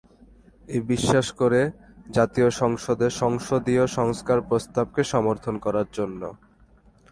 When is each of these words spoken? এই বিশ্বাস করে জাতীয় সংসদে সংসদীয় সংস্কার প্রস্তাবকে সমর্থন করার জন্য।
এই 0.67 0.81
বিশ্বাস 0.91 1.27
করে 1.31 1.61
জাতীয় 2.09 2.49
সংসদে 2.61 3.07
সংসদীয় 3.21 3.85
সংস্কার 3.97 4.37
প্রস্তাবকে 4.49 5.01
সমর্থন 5.13 5.55
করার 5.65 5.87
জন্য। 5.93 6.21